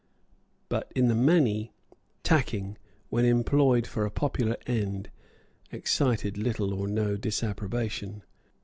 [0.67, 1.71] But, in the many,
[2.23, 5.11] tacking, when employed for a popular end,
[5.71, 8.23] excited little or no disapprobation.